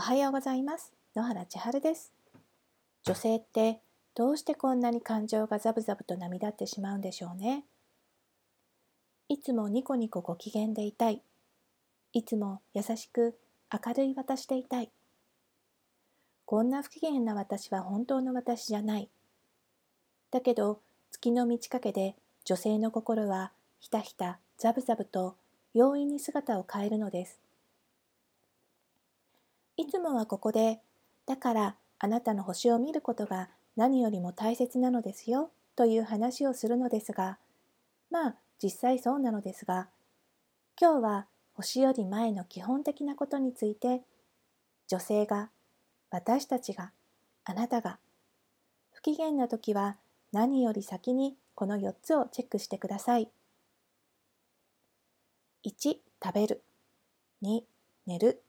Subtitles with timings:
[0.00, 0.94] おはようございます。
[1.14, 2.10] 野原千春です。
[3.04, 3.82] 女性って
[4.14, 7.66] どうしてこんなに感情がザブザブと波立ってしまうんでしょうね。
[9.28, 11.20] いつもニコニコご機嫌でいたい。
[12.14, 13.38] いつも優しく
[13.70, 14.90] 明るい私でいたい。
[16.46, 19.10] こんな不機嫌な私は本当の私じゃない。
[20.30, 20.80] だけど
[21.10, 25.36] 月の満ち欠けで女性の心はひたひたザブザブと
[25.74, 27.38] 容易に姿を変えるのです。
[29.80, 30.78] いつもはここで、
[31.24, 37.38] だからあなたの星を見ることが何よりも大切なのですよという話をするのですが、
[38.10, 39.88] まあ実際そうなのですが、
[40.78, 44.02] 今日は星より前の基本的なことについて、
[44.86, 45.48] 女性が、
[46.10, 46.92] 私たちが、
[47.44, 47.98] あなたが、
[48.92, 49.96] 不機嫌な時は
[50.30, 53.30] 何より先にこの4つをチェックしてください。
[55.64, 56.62] 1食べる
[57.42, 57.62] 2
[58.06, 58.42] 寝る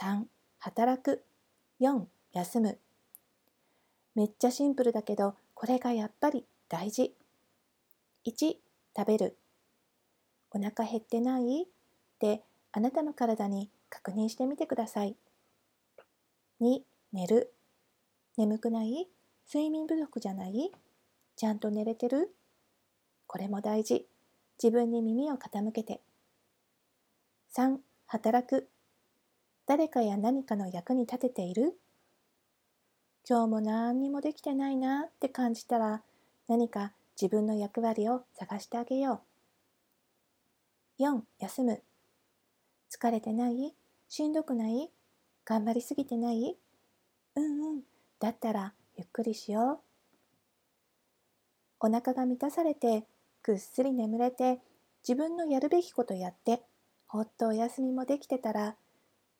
[0.00, 0.24] 3
[0.58, 1.24] 働く。
[1.80, 2.78] 4休む。
[4.14, 7.14] めっちゃシンプルだけどこれがやっぱり大事。
[8.26, 8.56] 1
[8.96, 9.38] 食べる。
[10.50, 11.62] お腹減ってない？
[11.62, 11.66] っ
[12.18, 12.42] て
[12.72, 15.16] あなたの体に確認してみてください。
[16.60, 16.80] 2
[17.12, 17.54] 寝る。
[18.36, 19.08] 眠くない？
[19.46, 20.72] 睡眠不足じゃない？
[21.36, 22.34] ちゃんと寝れてる？
[23.26, 24.08] これも大事。
[24.62, 26.00] 自分に耳を傾けて。
[27.56, 27.78] 3.
[28.06, 28.68] 働く。
[29.68, 31.78] 誰かや何かの役に立てている？
[33.28, 36.00] 今日も何にもできてないなって感じたら
[36.48, 39.20] 何か自分の役割を探してあげよ
[40.98, 41.02] う。
[41.02, 41.20] 4.
[41.38, 41.82] 休む
[42.90, 43.74] 疲れてない？
[44.08, 44.88] しんどくない？
[45.44, 46.56] 頑張りすぎてない？
[47.36, 47.80] うんうん
[48.20, 49.82] だったらゆっくりしよ
[51.82, 51.86] う。
[51.86, 53.04] お腹が満たされて
[53.42, 54.60] ぐっすり眠れて
[55.06, 56.62] 自分のやるべきことやって
[57.06, 58.74] ほっとお休みもできてたら、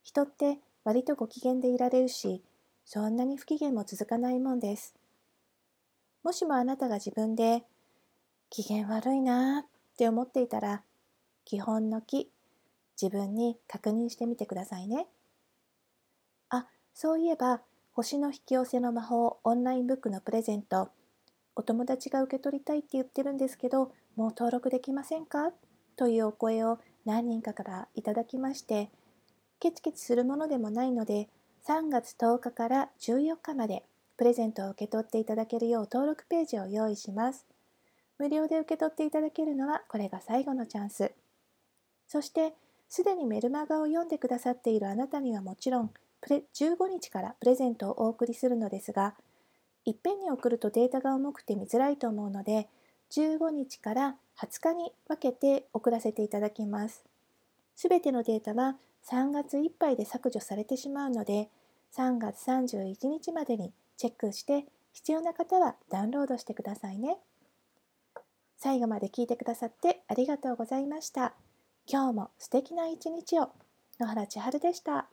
[0.03, 2.43] 人って割とご機嫌でいられるし、
[2.85, 4.95] そんなに不機嫌も続かないもんです。
[6.23, 7.65] もしもあなたが自分で、
[8.51, 9.65] 機嫌悪いなっ
[9.97, 10.83] て思っていたら、
[11.45, 12.31] 基本の木、
[13.01, 15.07] 自分に確認してみてくださいね。
[16.49, 17.61] あ、そういえば、
[17.93, 20.91] 星の引き寄せの魔法オンラインブックのプレゼント、
[21.55, 25.53] お友達が受け取りたいって言ってるんですけど、もう登録できませんか？
[25.97, 28.91] というお声を何人かからいただきまして
[29.61, 31.29] ケチケチするものでもないので
[31.67, 33.85] 3月10日から14日まで
[34.17, 37.47] プレゼントを受け取っていただけるよう登録ページを用意します
[38.19, 41.13] 無料で受け取っていただけるのはこれが最後のチャンス
[42.07, 42.55] そして
[42.89, 49.15] すでにメルマガを読んでくださっているあなたにはもちろんプレ15日からプレゼントをお送りするのですが
[49.85, 52.69] いっぺんに送るとデータが重くて見づらいと思うので
[53.11, 57.05] 15日から20日に分けて送らせていただきます。
[57.79, 58.75] すべてのデータは
[59.09, 61.49] 3月いっぱいで削除されてしまうので、
[61.97, 67.19] 3月31日までにチェックして必要な方はダウンロードしてくださいね。
[68.57, 71.35] 最後まで聞いてくださってありがとうございました。
[71.87, 73.51] 今日も素敵な一日を。
[74.01, 75.07] 野原千春でした。